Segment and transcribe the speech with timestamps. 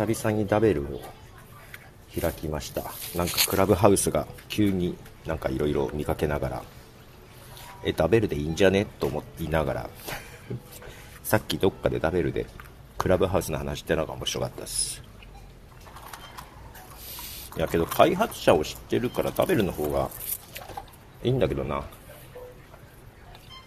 [0.00, 1.02] 久々にダベルを
[2.18, 2.82] 開きました。
[3.14, 6.62] なんかクラブハウスが急になんかいろいろ見かけながら、
[7.84, 8.86] え、ダベルでいいんじゃね？
[8.98, 9.90] と思いながら、
[11.22, 12.46] さっきどっかでダベルで
[12.96, 15.02] クラブハウスの話してのが面白かったです。
[17.58, 20.08] いやけど開発者を知ってるからダベルの方が
[21.22, 21.84] いいんだけどな。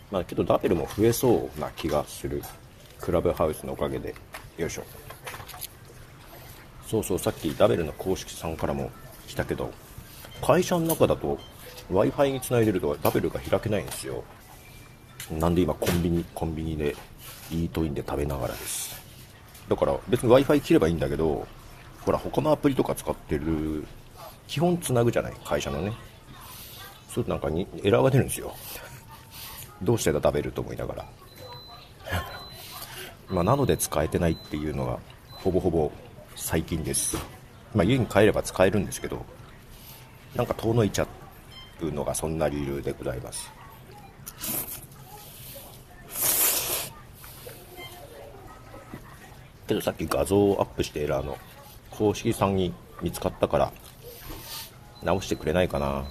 [0.09, 2.41] まあけどダベルも増えそうな気がする。
[2.99, 4.15] クラブハウスのおかげで。
[4.57, 4.83] よいしょ。
[6.93, 8.91] そうそう、さっきダベルの公式さんからも
[9.27, 9.71] 来たけど、
[10.43, 11.39] 会社の中だと
[11.91, 14.23] Wi-Fi につないでるとダベルが開けないんですよ。
[15.31, 16.95] なんで今コンビニ、コンビニで
[17.49, 19.01] イートインで食べながらです。
[19.67, 21.47] だから別に Wi-Fi 切ればいいんだけど、
[22.01, 23.85] ほら他のアプリとか使ってる、
[24.47, 25.93] 基本つなぐじゃない会社のね。
[27.09, 28.53] そうなんかにエラーが出るんですよ。
[29.81, 31.05] どうしてだ食べると思いながら。
[33.29, 34.99] まあ、なので使えてないっていうのが、
[35.31, 35.91] ほぼほぼ
[36.35, 37.17] 最近です。
[37.73, 39.25] まあ、家に帰れば使えるんですけど、
[40.35, 41.07] なんか遠のいちゃ
[41.81, 43.51] うのがそんな理由でございます。
[49.67, 51.37] けどさっき画像をアップしてエラーの
[51.89, 53.71] 公式さんに見つかったから、
[55.03, 56.05] 直してくれないかな。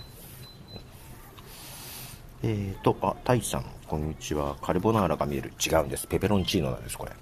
[2.42, 4.56] えーと、あ、タイさん、こんにちは。
[4.62, 5.52] カルボナーラが見える。
[5.64, 6.06] 違うんです。
[6.06, 7.12] ペペロンチーノなんです、これ。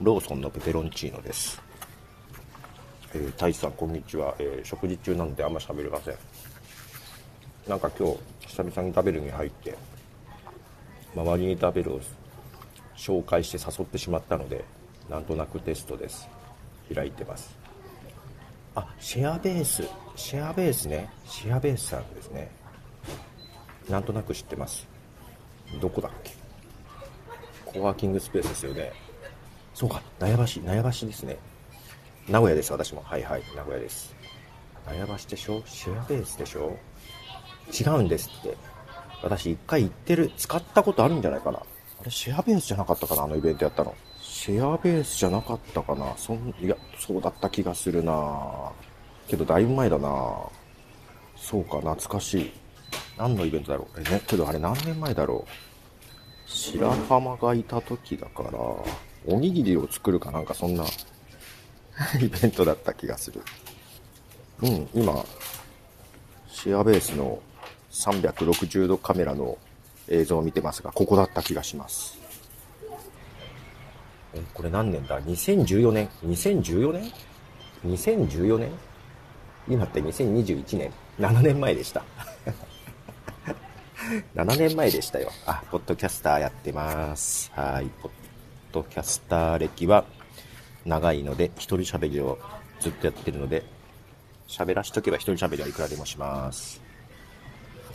[0.00, 1.60] ローソンのペペロンチーノです。
[3.12, 4.34] えー、タイさん、こんにちは。
[4.38, 6.14] えー食事中なのであんま喋れません。
[7.68, 9.76] なんか今日、久々に食べるに入って、
[11.14, 12.00] 周りに食べるを
[12.96, 14.64] 紹介して誘ってしまったので、
[15.10, 16.26] なんとなくテストです。
[16.94, 17.54] 開いてます。
[18.74, 19.86] あ、シェアベース。
[20.16, 21.10] シェアベースね。
[21.26, 22.50] シェアベースさんですね。
[23.90, 24.88] なんとなく知ってます。
[25.78, 26.32] どこだっけ？
[27.66, 28.92] コワーキングスペースですよね。
[29.74, 31.38] そうか、納屋橋、納屋橋ですね。
[32.28, 33.02] 名古屋です、私も。
[33.02, 34.14] はいはい、名古屋です。
[34.86, 35.62] 納屋橋でしょ？
[35.66, 36.76] シェアベースでしょ？
[37.72, 38.56] 違うんですって。
[39.22, 41.58] 私一回行ってる、使ったことあるんじゃないかな。
[41.58, 43.94] あれ、シェアベースじゃなかったかなあのイベントやったの。
[44.20, 48.72] シェアベースじゃなかったかなそん、いや、そうだった気がするな
[49.28, 50.08] けどだいぶ前だな
[51.36, 52.52] そうか、懐かしい。
[53.18, 54.00] 何のイベントだろう？
[54.00, 55.50] え、ね、けどあれ何年前だろう？
[56.50, 58.50] 白浜がいた時だから、
[59.26, 60.84] おにぎりを作るかなんかそんな
[62.20, 63.42] イベントだった気がする。
[64.62, 65.24] うん、今、
[66.48, 67.40] シェアベースの
[67.90, 69.58] 360度カメラの
[70.08, 72.18] 映像を見てますが、ここだった気がします。
[74.34, 77.12] え、これ何年だ ?2014 年 ?2014 年
[77.86, 78.70] ?2014 年？
[79.68, 82.02] 今って2021年 ?7 年前でした。
[84.34, 85.30] 7年前でしたよ。
[85.46, 87.50] あ、ポッドキャスターやってます。
[87.54, 87.90] はい。
[88.72, 90.04] ドキャスター歴は
[90.84, 92.38] 長いので、一人喋りを
[92.80, 93.64] ずっとやってるので、
[94.48, 96.80] 喋らしとけば一人喋りはいくらでもします。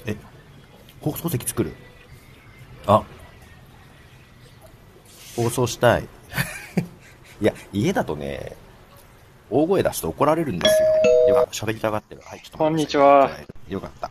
[0.06, 0.16] え、
[1.02, 1.74] 放送席作る？
[2.88, 3.04] あ、
[5.36, 6.04] 放送したい。
[7.42, 8.56] いや、家だとね、
[9.50, 10.82] 大声出すと怒られるんです
[11.28, 11.30] よ。
[11.30, 12.22] よかった、喋りたがってる。
[12.24, 13.30] はい、ちょっとこんにちは。
[13.68, 14.10] よかった。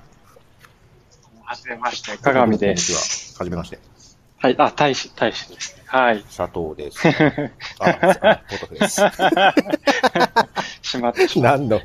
[1.42, 3.34] はじめまして、鏡でこんにちす。
[3.34, 3.38] は。
[3.40, 3.78] はじめまして。
[4.44, 5.84] はい、あ、大使、大使ですね。
[5.86, 6.22] はい。
[6.24, 7.08] 佐藤です。
[7.80, 9.00] あ、あポトフです。
[10.82, 11.80] しまってしまっ何の？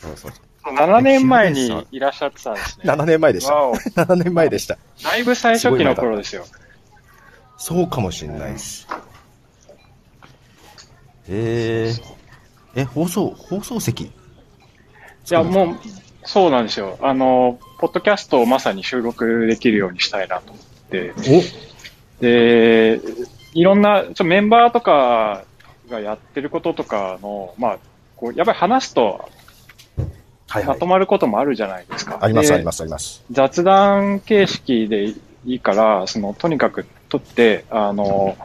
[0.00, 0.32] そうそう。
[0.32, 0.70] た。
[0.70, 2.84] 7年前にいらっしゃってたんですね。
[2.86, 3.54] 7年前でした。
[3.54, 4.78] わお7年前でした。
[5.02, 6.46] だいぶ最初期の頃ですよ。
[7.58, 8.88] そうかもしんないです。
[11.28, 11.94] へえ。
[12.74, 14.04] え、放送、放送席？
[14.04, 14.12] い
[15.28, 15.78] や、もう、
[16.24, 16.98] そうなんですよ。
[17.02, 21.12] あの、ポッドキャストをまさに収録できるようにしたいなと思って。
[22.20, 23.00] おで、
[23.52, 25.44] いろんな、ちょメンバーとか
[25.90, 27.78] がやってることとかの、まあ、
[28.16, 29.28] こう、やっぱり話すと
[30.62, 30.86] まと。
[30.86, 32.18] まることもあるじゃないですか。
[32.20, 33.24] ありますでありますあります。
[33.30, 38.36] 雑談形式でいいから、その、とにかく撮って、あの、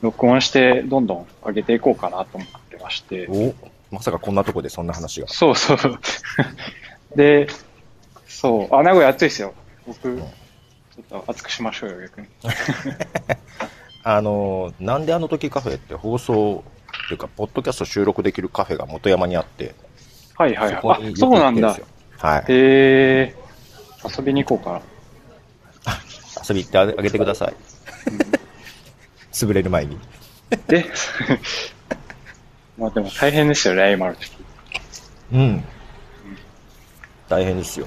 [0.00, 3.28] 録音してどんどん上げていこうかなと思ってまして。
[3.28, 3.54] お
[3.94, 5.28] まさかこんなとこでそんな話が。
[5.28, 5.78] そうそう。
[7.16, 7.48] で、
[8.26, 9.54] そう、あ、名古屋暑いですよ。
[9.86, 10.24] 僕、んちょ
[11.02, 12.28] っと熱くしましょうよ、逆に。
[14.02, 16.64] あの、なんであの時カフェって放送、
[17.04, 19.74] っていうか、ポッドキャスト収録できるカフェが元山にあって、
[20.36, 21.12] はいはいはい。
[21.12, 21.76] あ、そうなんだ。
[22.18, 22.40] はい。
[22.40, 24.80] へえー、遊びに行こうか
[25.84, 25.92] な。
[26.48, 27.54] 遊び行ってあげてください。
[29.32, 29.98] 潰れる前に。
[30.66, 30.86] で、
[32.78, 34.30] まあでも大変ですよ、ライマル時。
[35.32, 35.64] うん。
[37.30, 37.86] 大変ですよ。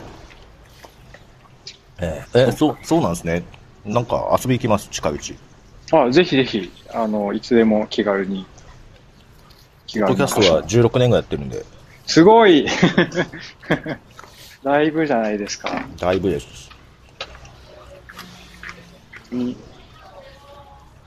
[2.00, 3.44] えええ、そう、そうなんですね。
[3.86, 5.36] なんか遊び行きます、近いうち。
[5.92, 8.46] あ、ぜひぜひ、あの、いつでも気軽に
[9.86, 11.64] 気ポッドキャストは16年ぐらいやってるんで、
[12.08, 12.66] すごい
[14.64, 15.86] だいぶじゃないですか。
[16.00, 16.70] だいぶです。
[19.32, 19.58] に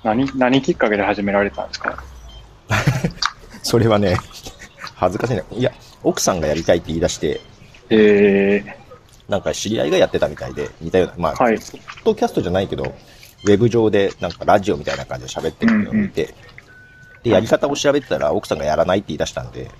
[0.05, 2.05] 何、何きっかけで始められたんですか？
[3.63, 4.17] それはね、
[4.95, 5.43] 恥ずかしいね。
[5.53, 5.73] いや、
[6.03, 7.41] 奥さんがやりたいって言い出して、
[7.91, 8.65] え
[9.29, 12.95] なんか知り合いがやってたみたいで、似たような、まあ、はいポッドキャストじゃないけど、
[13.45, 16.35] ウェブ上でなんかラジオみたいな感じで喋ってるのを見て、
[17.23, 19.71] で、やり方を調べてたら奥さんがやらないって言い出したんで、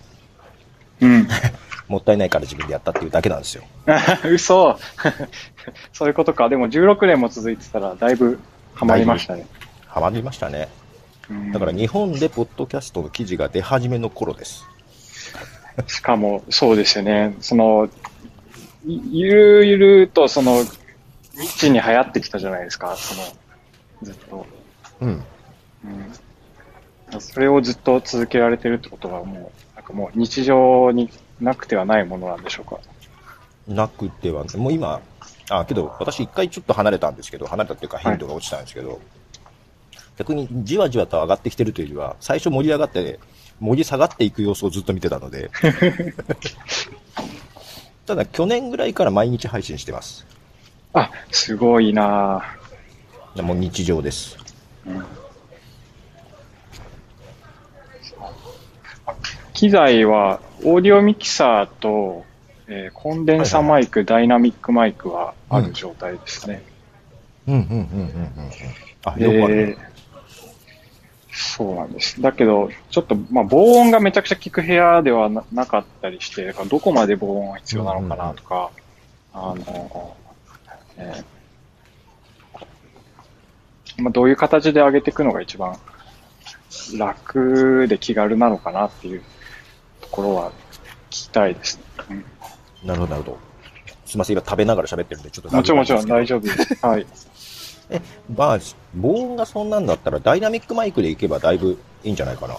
[1.01, 1.29] ー、うん。
[1.89, 3.63] もったいないから自分でやったっていうだけなんですよ。
[4.29, 4.77] 嘘
[5.93, 6.49] そういうことか。
[6.49, 8.41] でも16年も続いてたらだいぶ
[8.75, 9.47] ハマりましたね。
[9.87, 10.69] ハマりましたね。
[11.31, 14.65] うんだから日本でポッドキャストの記事が出始めの頃です。
[15.87, 17.37] しかも、そうですよね。
[17.41, 17.89] その、
[18.87, 20.69] いゆるゆると、その、ニ
[21.47, 22.97] ッチに流行ってきたじゃないですか。
[22.97, 23.23] その、
[24.03, 24.47] ずっと。
[25.01, 25.09] うん。
[25.11, 25.17] う
[27.17, 27.21] ん。
[27.21, 32.81] それをずっと続けられてるってことはもう、なんかもう日常になくてはないものなんでしょうか。
[33.69, 35.01] なくては、もう今、
[35.51, 39.01] あ、けど私一回ちょっと離れたんですけど、離れたっていうか頻度が落ちたんですけど、
[40.17, 43.19] 逆にじわじわと上がってきてるというよりは、最初盛り上がって、
[43.61, 45.51] 盛り下がっていく様子をずっと見てたので、
[48.07, 50.27] ただ去年ぐらいから毎日配信してます。
[50.93, 53.43] あ、すごいなぁ。
[53.43, 54.37] もう日常です。
[59.53, 62.25] 機材は、オーディオミキサーと、
[62.69, 66.63] えーコンデンサマイク、ダイナミックマイクはある状態ですね。
[67.47, 68.21] うんうんうんうんうんうん。
[69.05, 69.63] あ、両方あるね。
[69.79, 69.96] えー
[71.39, 72.21] そうなんです。
[72.23, 78.71] だけど、ちょっと、まあ、防音がめちゃくちゃ効く部屋ではななかったりして、どこまで防音が必要なのかなとか、
[79.35, 80.17] あの、
[80.97, 81.25] えー
[84.03, 85.79] まあ、どういう形で上げていくのが一番
[86.97, 89.23] 楽で気軽なのかなっていう
[90.01, 90.53] ところは
[91.11, 91.83] 聞きたいですね。
[92.11, 92.25] うん
[92.85, 93.39] なるほど、なるほど。
[94.05, 96.87] すみません、今食べながら喋ってるんで、ちょっともちろんもちろん大丈丈夫です。
[96.87, 97.07] はい。
[97.91, 98.01] え、
[98.35, 98.59] まあ、
[98.95, 102.57] 防音がそんなんだったら、ダイナミックマイクでいけばだいぶいいんじゃないかな。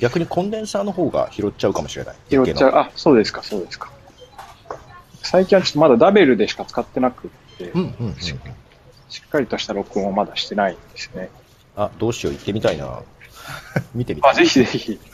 [0.00, 2.16] 逆にコンデンサーの方が拾っちゃうかもしれない。
[2.28, 2.70] 拾っちゃう。
[2.74, 3.90] あ、そうですか、そうですか。
[5.22, 8.14] 最近はちょっとまだダベルでしか使ってなくって、うんうんうんうん。
[8.16, 8.34] し
[9.24, 11.30] っかりとした録音をまだしてないんですね。
[11.76, 13.02] あ、どうしよう、行ってみたいな。
[13.94, 14.30] 見てみたい。
[14.32, 14.98] あ、ぜひぜひ。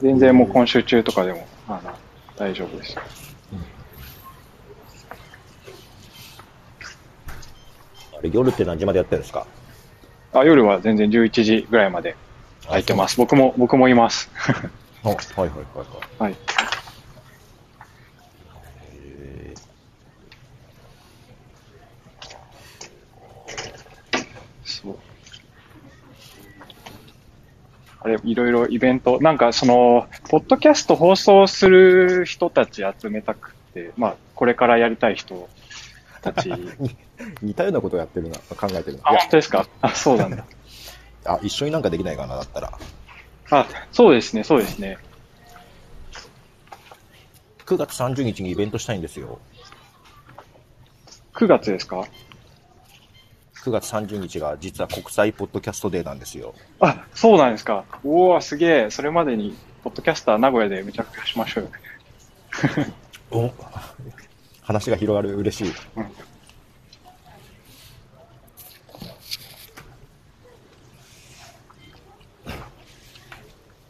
[0.00, 1.92] 全然もう今週中とかでも、あの、
[2.36, 2.96] 大丈夫です。
[2.98, 3.02] あ
[8.11, 9.46] れ夜って何時までやってるんですか？
[10.32, 12.16] あ、夜は全然11時ぐらいまで
[12.66, 13.16] 空いてます。
[13.16, 14.30] 僕も、僕もいます。
[15.04, 15.62] あ はいはいはいは
[16.20, 16.22] い。
[16.22, 16.36] はい。
[18.94, 19.54] え
[24.64, 24.96] そう。
[28.04, 35.48] あれ、いろいろイベント、なんかその、ポッドキャスト放送する人たち集めたくて、まあ、これからやりたい人
[36.22, 36.48] たち。
[36.50, 36.96] ー
[37.42, 39.02] 似たようなことをやってるな、考えてるな。
[39.04, 39.66] あ、本当ですか？
[39.82, 40.44] あ、そうなんだ。
[41.24, 42.72] あ、一緒になんかできないかな、だったら。
[43.50, 44.98] あ、そうですね、そうですね。
[47.66, 49.38] 9月30日にイベントしたいんですよ。
[51.34, 52.04] 9月ですか
[53.64, 56.54] ？9月30日が実は国際ポッドキャストデーなんですよ。
[56.80, 57.84] あ、そうなんですか。
[58.04, 58.90] おおすげえ。
[58.90, 62.92] それまでに、ポッドキャスター名古屋でめちゃくちゃしましょうよね。
[63.30, 63.48] お
[64.62, 65.74] 話が広がる、嬉しい。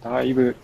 [0.03, 0.57] だいぶ、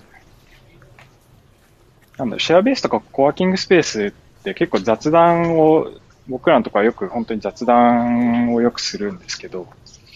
[2.16, 5.90] なんだろう、シェアベースとかコワーキングスペースって結構雑談を、
[6.26, 9.68] 僕らのところはよく本当に雑談をよくするんですけど、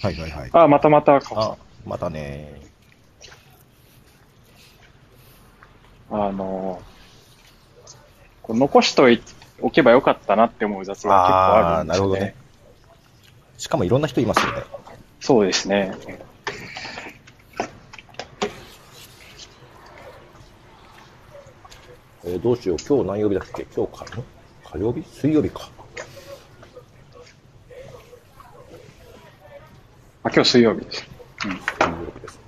[0.03, 0.51] はいはいはい。
[0.53, 1.57] あ、またまた、カオさんあ、
[1.87, 2.61] またね。
[6.11, 6.83] あの、
[8.43, 9.23] こう残しとい
[9.63, 12.11] おけばよかったなって思う雑談結構あるんですよね。
[12.11, 12.35] なるほどね
[13.59, 14.65] しかもいろんな人いますよね。
[15.21, 15.97] そうですね。
[22.25, 23.65] えーどうしよう、今日何曜日だっけ？
[23.75, 24.25] 今日か、ん
[24.65, 25.05] 火曜日？
[25.09, 25.69] 水曜日か。
[30.25, 31.07] あ、今日水曜日です。
[31.41, 31.57] 水曜
[32.15, 32.42] 日です。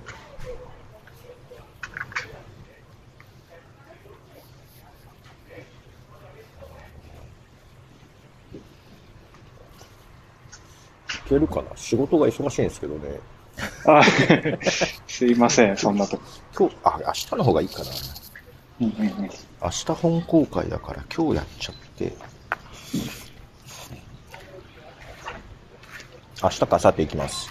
[11.25, 11.63] いけるかな？
[11.75, 13.19] 仕事が忙しいんですけどね。
[13.87, 14.03] あ、
[15.07, 16.23] すいません、そんなとこ。
[16.57, 17.85] 今日、あ、明日の方がいいかな。
[18.81, 19.29] うんうんうん。
[19.61, 22.13] 明日本公開だから今日やっちゃって。
[26.43, 27.49] 明日か明後日行きます。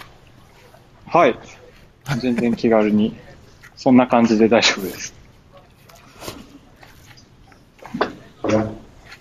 [1.07, 1.37] はい。
[2.19, 3.15] 全然気軽に。
[3.75, 5.13] そんな感じで大丈夫です。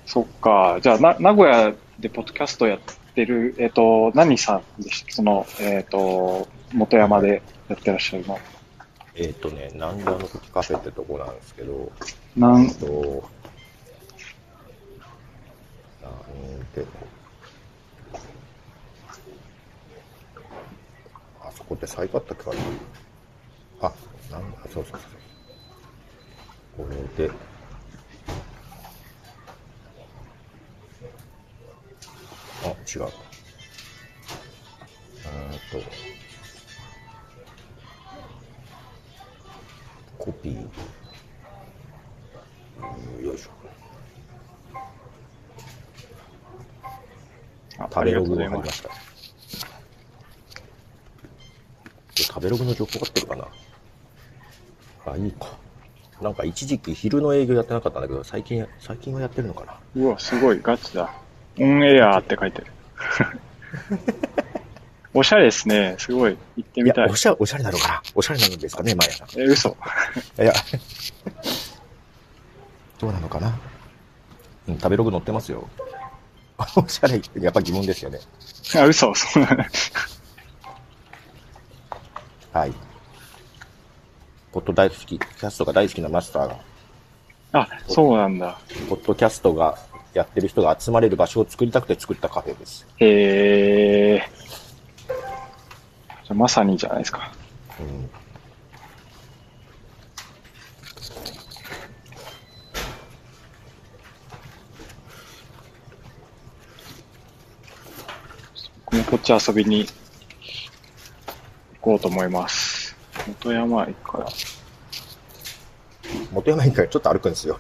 [0.07, 0.79] そっか。
[0.81, 2.79] じゃあ、な、名古屋でポッドキャストやっ
[3.15, 8.39] てる、えっ、と、何さんでしたその、えっ、と、元山でやってらっしゃるの。
[9.15, 11.93] えっ、とね、なんであの時カフェってとこなんですけど、
[12.37, 12.87] なんえっ、と、
[16.03, 16.13] なん
[16.75, 16.85] て、
[21.41, 23.89] あそこって最高だったっけかな？
[23.89, 23.93] あ、
[24.33, 25.01] なんだ、そうそうそう。
[26.77, 27.33] これで、
[32.65, 33.03] あ、違う。
[33.03, 33.11] うーん
[35.83, 35.89] と、
[40.19, 40.69] コピー。
[43.19, 43.51] うんよいしょ。
[47.79, 48.91] あ食べログが入りますした。
[52.33, 53.49] 食べログの情報合ってるかな？
[55.07, 55.59] あ、いいか。
[56.21, 59.81] なんか一時期昼の営業やってなかったんだけど、最近、最近はやってるのかな？
[59.97, 61.13] うわ、すごい、ガチだ。
[61.59, 62.67] オンエアって書いてる。
[65.17, 65.95] おしゃれですね。
[65.99, 66.37] すごい。
[66.57, 67.09] 行ってみたい、。
[67.09, 68.03] おしゃ、おしゃれなのかな？
[68.15, 69.29] おしゃれなんですかね、マヤさん。
[69.39, 69.77] え、嘘。
[70.39, 70.53] いや、
[72.99, 73.59] どうなのかな？
[74.67, 75.69] うん、食べログ載ってますよ。
[76.77, 78.19] おしゃれやっぱ疑問ですよね。
[78.77, 79.15] あ、嘘。
[79.15, 79.47] そう
[82.53, 82.73] はい。
[84.53, 86.57] ポッド大好き、キャストが大好きなマスターが、
[87.53, 88.59] あ、そうなんだ。
[88.89, 89.79] ポッドキャストが
[90.15, 92.87] やってる人が集まれる場所を作りたくて作ったカフェです。
[92.99, 94.29] へえ。
[95.09, 97.33] じゃあまさにじゃないですか。
[97.81, 98.11] うん。
[108.87, 109.93] 僕もこっち遊びに行
[111.81, 112.97] こうと思います。
[113.27, 114.27] 元山駅から。
[116.33, 117.59] 元山駅からちょっと歩くんですよ。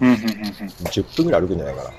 [0.00, 0.26] うん、うん、うん、うん。
[0.26, 1.90] 10分ぐらい歩くんじゃないかな。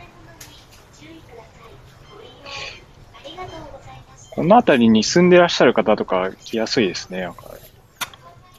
[4.35, 7.21] この辺りに住んでらっしゃる方とか来やすいですね。
[7.21, 7.45] なんか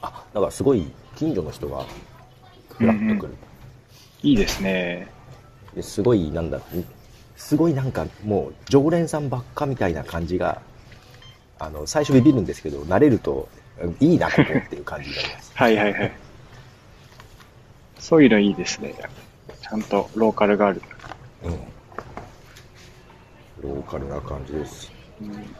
[0.01, 1.85] あ、だからすごい近所の人が
[2.69, 3.35] フラッと来る。
[4.23, 5.07] いいですね。
[5.75, 6.59] ですごい、なんだ、
[7.35, 10.61] すごいなんかもう常連さんばっかみたいな感じが、
[11.59, 13.47] あの、最初ビビるんですけど、慣れると、
[13.99, 15.51] いいな、ここっていう感じになります。
[15.57, 16.11] はいはいはい。
[17.99, 18.95] そういうのいいですね。
[19.69, 20.81] ちゃんとローカルがある。
[21.43, 21.59] うん。
[23.69, 24.91] ローカルな感じです。
[25.21, 25.55] うん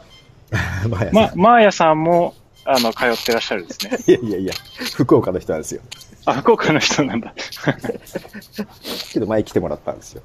[0.90, 2.34] まあやま、マーヤさんも、
[2.64, 3.98] あの、通ってらっしゃるんですね。
[4.08, 4.54] いやいやいや、
[4.94, 5.82] 福岡の人なんですよ。
[6.24, 7.34] あ、福岡の人なんだ。
[9.12, 10.22] けど前来てもらったんですよ。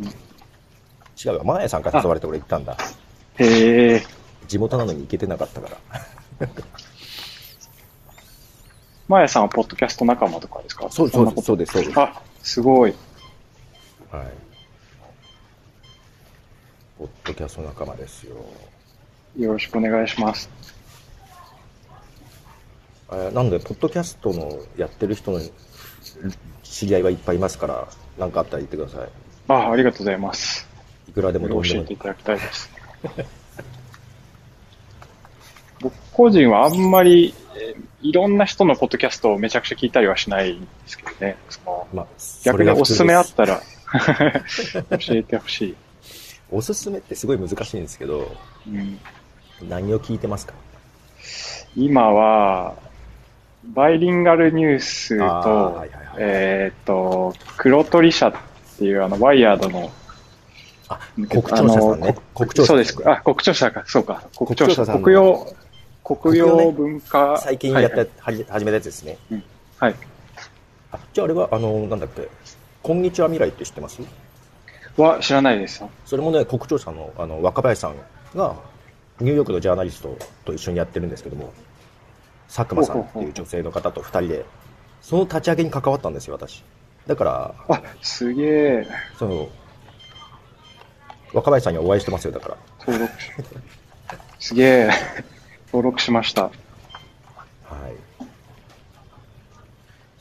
[0.00, 2.76] うん違うわ、マーヤさんから誘われて俺行ったんだ。
[3.38, 4.04] へえ。
[4.48, 6.48] 地元なのに行けてなかったから。
[9.08, 10.88] マーヤさんはポッドキャスト仲間とかですか？
[10.90, 12.00] そうそうです、んなことそうです、そうです。
[12.00, 12.94] あ、すごい。
[14.14, 14.26] はい。
[16.98, 18.36] ポッドキャスト仲間ですよ。
[19.36, 20.48] よろしくお願いします。
[23.10, 25.40] えーなんで、ポッドキャストのやってる人の
[26.62, 29.08] 知り合いはいっぱいいますから、何かあったら言ってください。
[29.48, 30.68] あ、ありがとうございます。
[31.08, 31.96] いくらでもどうでも教えてい。
[31.96, 32.70] ただきたいです。
[35.80, 41.38] 僕個人はあんまり、えーいろんな人のポッドキャストをめちゃくちゃ聞いたりはしないんですけどね。
[41.48, 42.06] そのまあ、
[42.44, 43.62] 逆におすすめあっそたら
[44.98, 45.76] 教えてほしい。
[46.50, 48.30] おすすめってすごい難しいんですけど、
[48.66, 48.98] うん、
[49.68, 50.54] 何を聞いてますか？
[51.76, 52.74] 今は、
[53.64, 58.34] バイリンガルニュースと、はいはいはいえーっと、黒鳥社っ
[58.78, 59.90] ていうあの、ワイヤードの、
[60.88, 62.14] あ、国庁舎さんね。
[62.34, 62.96] 国庁舎そうです。
[63.08, 64.22] あ、国庁舎か、そうか。
[64.36, 65.54] 国庁舎、国用、
[66.04, 67.38] 国用文化。
[67.38, 69.16] 最近やった、はいはじ始めたやつですね。
[69.78, 69.94] はい。
[70.92, 72.28] あ、じゃああれは、あの、なんだっけ、
[72.84, 74.02] こんにちは未来って知ってます？
[74.98, 75.82] は、知らないです。
[76.04, 77.94] それもね、国庁舎のあの若林さん
[78.36, 78.56] が、
[79.20, 81.54] ニューヨークのジャーナリストと一緒にやってるんですけども、
[82.46, 84.44] 佐久間さんっていう女性の方と二人で、
[85.00, 86.62] その立ち上げに関わったんですよ、私。
[87.06, 88.86] だから、あ、すげえ。
[89.18, 89.48] その、
[91.32, 92.56] 若林さんにはお会いしてますよ、だから。
[92.80, 93.30] 登録し、
[94.40, 94.90] すげえ。
[95.68, 96.42] 登録しました。
[96.42, 96.52] はい。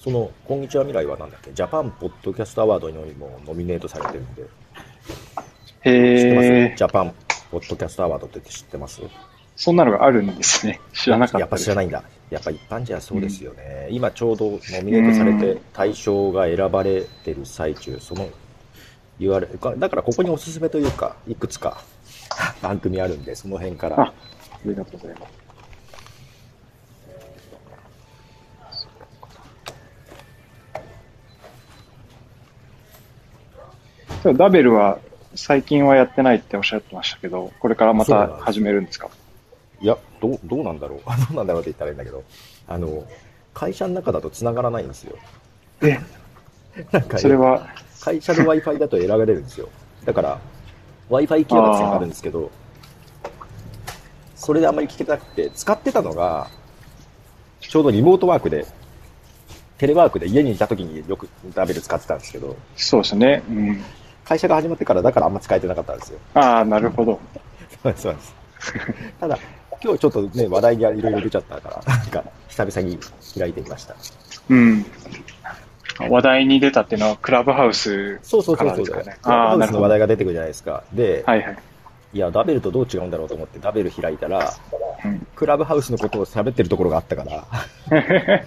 [0.03, 6.75] その、こんにちは未来はなんだっけ、ジャパンポッドキャストアワードにもノミネートされてるんで、知ってます、へえ。
[6.75, 7.13] ジャパン
[7.49, 9.01] ポッドキャストアワードって知ってます？
[9.55, 10.81] そんなのがあるんですね。
[10.91, 11.75] 知らなかったやっぱ知らい。
[11.77, 12.03] ないんだ。
[12.31, 13.87] やっぱ一般じゃそうですよね。
[13.91, 18.27] 今ちょうどノミネートされて対象が選ばれてる最中、その、
[19.21, 21.81] 言われ、だからここにおすすめというか、いくつか
[22.61, 24.13] 番組あるんで、その辺かあ、らあ
[24.65, 25.42] りがとうございます。
[34.23, 34.99] そうダベルは
[35.35, 39.09] 最近はやってないっておっしゃってましたけど、これからまた始めるんですか？
[39.81, 40.99] いや、どう、どうなんだろう。
[41.05, 42.23] あ どうなんだろうって言ったらいいんだけど、
[42.67, 43.03] あの、
[43.53, 45.17] 会社の中だと繋がらないんですよ。
[45.81, 45.99] え、
[46.91, 47.67] なんか、それは、
[47.99, 49.67] 会社の Wi-Fi だと選ばれるんですよ。
[50.05, 50.39] だから、
[51.09, 52.49] Wi-Fi 機能が繋がるんですけど、
[54.35, 56.47] それであんまり聞けなくて、使ってたのが、
[57.59, 58.65] ちょうどリモートワークで、
[59.77, 63.41] テレワークで家にいた時によくダベル使ってたんですけど、そうですね。
[63.49, 63.83] うん。
[64.33, 66.19] 会社が始まってからだからあんま使えてなかったんですよ。
[66.33, 67.19] ああ、なるほど。
[67.83, 68.35] そうです、そうです。
[69.19, 69.37] ただ、
[69.83, 72.97] 今日ちょっとね、話題がいろいろ出ちゃったから、なんか、久々に
[73.37, 73.95] 開いてみました。
[74.49, 74.85] うん。
[76.09, 78.85] 話題に出たっていうのは、クラブハウスそうそうそうそう。
[78.85, 80.83] クラブハウスの話題が出てくるじゃないですか。
[80.93, 81.57] で、はい。
[82.13, 84.51] いや、ダベルとどう違うんだろうと思ってダベル開いたら、
[85.05, 87.45] うんクラブハウスのことを喋ってるところがあったから、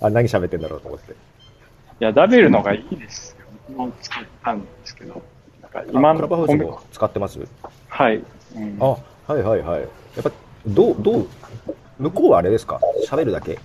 [0.00, 1.12] あ、何喋ってんだろうと思って。
[1.12, 1.14] い
[1.98, 3.36] や、ダベルのがいいです
[3.72, 5.22] も使ったんですけど。
[5.60, 7.40] なんか今あクラブハウスのも使ってます？
[7.88, 8.16] はい。
[8.56, 8.84] うんあ、
[9.32, 9.80] はいはいはい。
[9.80, 9.86] や
[10.20, 10.30] っぱ、
[10.66, 11.28] どう、どう、
[11.98, 12.80] 向こうはあれですか？
[13.08, 13.60] 喋るだけこ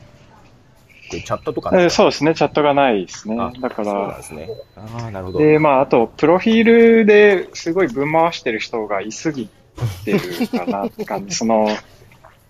[1.13, 3.51] れチャットとかえそうですね、チャットがないですねあ。
[3.61, 4.49] だからで、すね。
[4.75, 5.39] ああ、なるほど。
[5.39, 6.63] で、まあ、あと、プロフィー
[6.99, 9.49] ルですごい分回してる人がいすぎ
[10.03, 11.33] てるかなって感じ。
[11.33, 11.69] その、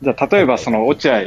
[0.01, 1.21] じゃあ、例えば、その、落合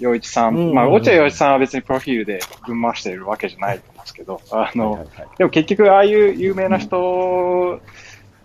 [0.00, 7.80] 陽一さうんまあ、落合陽一さんは別にプロフィールで分回してるわけじゃないと思うんですけど、あのはいはい、はいでも結局、ああいう有名な人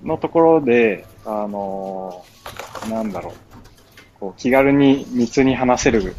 [0.03, 2.23] のところで、あの、
[2.89, 3.33] なんだろう、
[4.19, 6.15] こう気軽に密に話せる、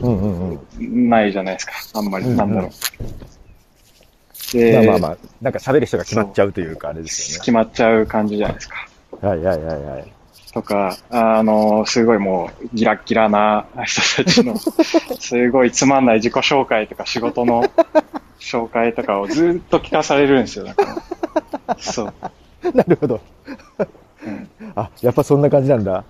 [0.00, 1.08] うんうんうん。
[1.08, 1.72] ないじゃないですか。
[1.94, 2.70] あんまり、うんうんなんだろう。
[2.70, 8.76] まで、あまあまあ、なんか喋る人が決まっちゃうというか、あれですよ決まっちゃう感じじゃないですか。
[9.22, 9.28] ね。
[9.28, 10.12] はいはいはいはい。
[10.54, 14.56] とか、あの、すごいもう、ギラッギラな人たちの、
[15.18, 17.64] すごいつまんない自己紹介とか仕事の
[18.38, 20.64] 紹介とかをずっと聞かされるんですよ。
[20.66, 21.02] だか
[21.66, 22.14] らそう。
[22.72, 23.20] なるほど。
[23.78, 26.04] うんあ、やっぱそんな感じなんだ。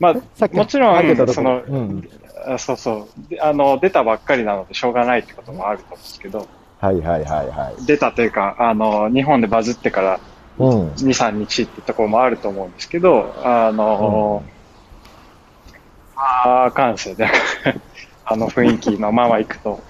[0.00, 0.14] まあ、
[0.52, 2.08] もちろん、その、うん。
[2.46, 6.46] あそうそうであの、出たばっかりなのでしょうがないってこともあると思うんですけど、
[6.80, 7.86] はいはいはいはい。
[7.86, 10.20] 出たというか、あの、日本でバズってから
[10.58, 10.88] うん。
[10.92, 14.42] 2、3日ってところもあると思うんですけど、あの、
[16.16, 17.28] ああ、感性で、
[18.24, 19.82] あの雰囲気のまま行くと、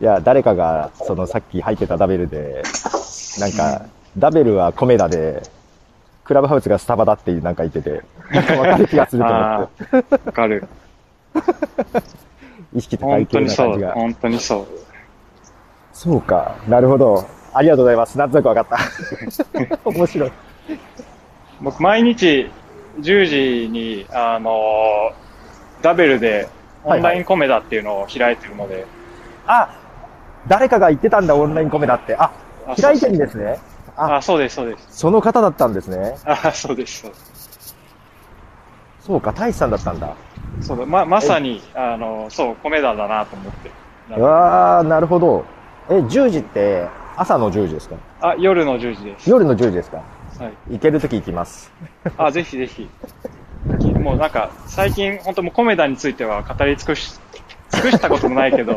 [0.00, 2.62] いや、誰かが、そのさっき入ってたダベルで、
[3.40, 3.86] なんか、
[4.16, 5.42] ダベルはコメダで、
[6.24, 10.68] クラブハウスがスタバだってなんか言ってて、なんかわかる気がすると思あって、あ、わかる。
[12.74, 13.92] 意識高本い系当にそう、な感じが。
[13.94, 14.66] 本当にそう。
[15.92, 16.54] そうか。
[16.68, 17.26] なるほど。
[17.52, 18.18] ありがとうございます。
[18.18, 18.78] なんとなくわかった。
[19.84, 20.32] 面白い。
[21.60, 22.50] 僕、毎日
[23.00, 23.24] 10
[23.64, 25.12] 時に、あの、
[25.82, 26.48] ダベルで
[26.84, 28.86] オンラインコメダっていうのを開いてるので、
[29.46, 29.74] あ、
[30.46, 32.16] 誰かが言ってたんだ、オンラインコメだって。
[32.16, 32.30] あ、
[32.66, 33.58] あ開いてるんですね。
[33.96, 34.86] あ、あ、そうです、そうです。
[34.90, 36.16] その方だったんですね。
[36.24, 37.76] あ、そうです、そうです。
[39.00, 40.14] そうか、大志さんだったんだ。
[40.60, 43.70] そうだ、ま、まさに、あの、そう、コメダだなと思って。
[44.16, 45.44] うわー、なるほど。
[45.88, 46.86] え、10時って、
[47.20, 47.96] 朝の10時ですか？
[48.20, 49.28] あ、夜の10時です。
[49.28, 49.98] 夜の10時ですか？
[50.38, 50.72] はい。
[50.74, 51.72] 行けるとき行きます。
[52.16, 52.88] あ、ぜひぜひ。
[54.00, 57.18] もうなんか、最近、本当もうコメダについては語り尽くし、
[57.70, 58.74] 尽くしたこともないけど、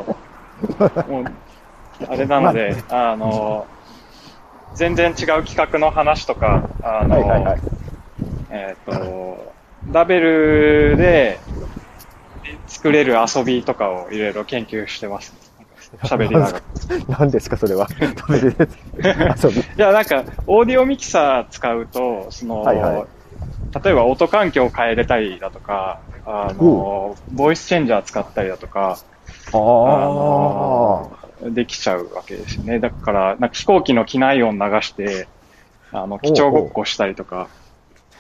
[1.08, 1.26] もう、
[2.10, 3.68] あれなので、あの、
[4.74, 7.62] 全然違う企画の話とか、あの、はいはいはい。
[8.50, 9.54] えっ、と、
[9.92, 11.40] ラベルで
[12.68, 15.51] 作れる遊びとかをいろいろ研究してます。
[16.04, 16.58] 喋りながら。
[16.58, 16.62] い
[17.08, 17.88] 何ですか、それは。
[17.90, 18.56] 食べれる。
[19.44, 19.64] 遊び。
[19.78, 23.06] や、なんか、オーディオミキサー使うと、その、はいはい
[23.84, 28.98] 例えば音環境を変えれたりだとか、あの、ボイスチェンジャー使ったりだとか、
[29.54, 31.08] あ
[31.44, 32.80] できちゃうわけですよね。
[32.80, 35.30] だから、なんか飛行機の機内音流して、
[35.94, 37.48] あの、基調ごっこしたりとか、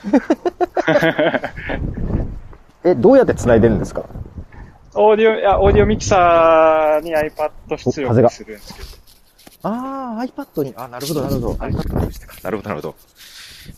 [2.84, 4.04] え、どうやって繋いでるんですか？
[4.94, 8.88] オーディオ、いや、オーディオミキサーに iPad 出力するんですけど。
[9.64, 11.54] ああ、iPad に、あ、なるほど、なるほど。
[11.54, 12.36] iPad にしてか。
[12.44, 12.96] なるほど、なるほど。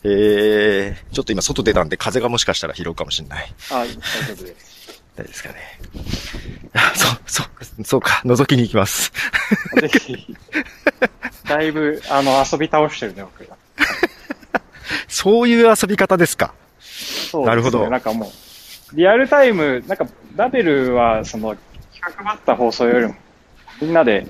[0.02, 3.54] えー、ちょっと今外出たんで風がもしかしたら拾うかもしれない。
[3.70, 3.98] あ、大丈
[4.32, 5.02] 夫です。
[5.14, 5.54] 大丈夫ですかね。
[6.72, 9.12] あ、 そう、そう、そうか、覗きに行きます。
[9.80, 10.36] ぜひ。
[11.48, 13.56] だいぶ、あの、遊び倒してるね、僕が。
[15.06, 16.54] そういう遊び方ですか。
[16.80, 18.30] そうですねなるほどなんかもう、
[18.94, 21.56] リアルタイム、なんか、ラベルは、その、
[21.92, 23.14] 企画ばった放送よりも、
[23.80, 24.26] みんなで、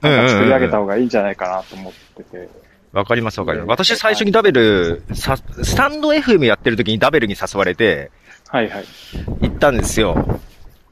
[0.00, 2.48] なんか作り上げた方がいいんじゃないかなと思ってて。
[2.92, 3.68] わかります、わかります。
[3.68, 8.10] 私最初にダベル、さ、スタンド FM やってる時にダベルに誘われて、
[8.48, 8.84] はいはい。
[9.40, 10.40] 行ったんですよ。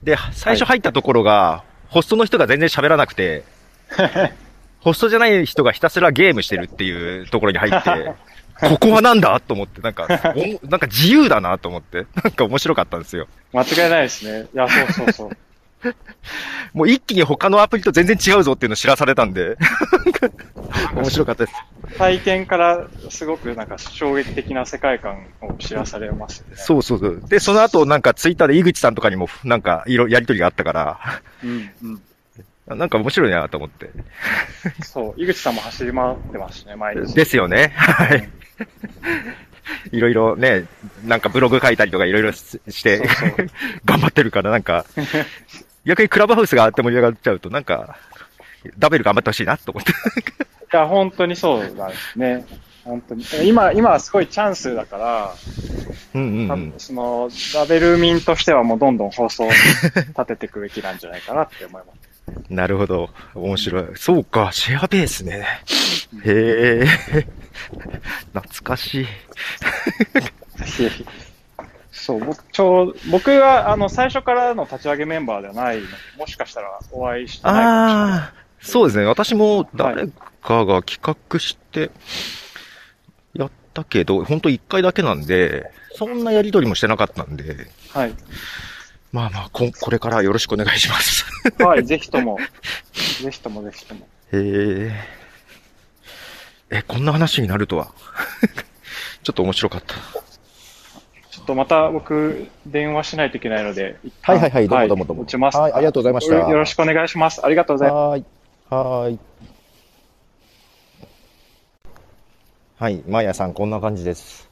[0.02, 3.44] で、最初入ったところが、ホストの人が全然喋らなくて、
[4.80, 8.12] ホストじゃない人がひたすらゲームしてるっていうところに入って、
[8.68, 13.26] ここはなんだと思って、なんか、おなんか自由だなと思って、なんか面白かったんですよ。
[13.52, 14.48] 間違いないですね。
[14.54, 15.30] いや、そうそうそう。
[16.72, 19.56] もう一気に他のアプリと全然違うぞっていうのを知らされたんで、
[20.94, 21.56] 面白かったです。
[21.98, 26.56] 体験からすごくなんか衝撃的な世界観を知らされますよね。
[26.56, 27.22] そうそうそう。
[27.28, 31.00] で、その後なんかツイッターで井口さんとかにもなんかいろやりとりがあったから、
[31.42, 32.02] うん、うん。
[32.78, 33.90] なんか面白いなと思って。
[34.84, 37.14] そう、井口さんも走り回ってますしね、毎日。
[37.14, 37.72] ですよね。
[37.76, 38.30] はい。
[39.92, 40.66] いろいろね、
[41.04, 43.02] なんかブログ書いたりとかいろいろしして
[43.84, 44.84] 頑張ってるからなんか、
[45.84, 47.96] 逆にクラブハウスがあって盛り上がっちゃうとなんか、
[48.78, 49.90] ダベル頑張ってほしいなと思って。
[49.90, 49.94] い
[50.72, 52.46] や、本当にそうなんですね。
[52.84, 53.24] 本当に。
[53.44, 55.34] 今、今はすごいチャンスだから、
[56.14, 56.74] うんうん。
[56.78, 62.11] その、ラベル民としてはもうどんどん放送を立てていくべきなんじゃないかなって思います。
[62.48, 63.10] なるほど。
[63.34, 63.84] 面白い。
[63.96, 65.46] そうか、シェアベースね。
[66.24, 66.86] へえ。
[68.32, 69.06] 懐かしい。
[71.92, 78.12] そう、僕、ちょう、僕は、あの、最初からの立ち上げメンバーではないので、もしかしたらお会いしてないかもしれない。
[78.12, 79.04] ああ、そうですね。
[79.04, 80.08] 私も誰
[80.42, 80.98] かが企
[81.30, 81.90] 画して、
[83.34, 88.14] やったけど、本当一回だけなんで、そんなやりとりもしてなかったんで、はい。
[89.12, 91.26] まあまあ、ここれからよろしくお願いします。
[91.62, 92.38] はい、ぜひとも、
[93.22, 94.08] ぜひともぜひとも。
[94.32, 94.92] へえ。
[96.78, 97.92] え、こんな話になるとは？
[99.22, 99.94] ちょっと面白かった。
[101.30, 105.58] ちょっとまた僕、電話しないといけないので、はいはいはいどうもどうもどうも打ちます。
[105.58, 107.44] はいありがとうございましたよろしくお願いします。
[107.44, 107.98] ありがとうございます。
[107.98, 108.24] はーい。
[108.70, 109.18] はーい。
[112.78, 114.48] はい、マーヤさん、こんな感じです。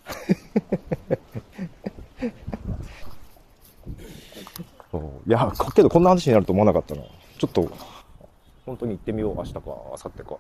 [5.27, 7.03] いや、けどこんな話になると思わなかったな。
[7.39, 7.71] ちょっと、
[8.67, 10.37] 本当に行ってみよう、明日か、明後日か。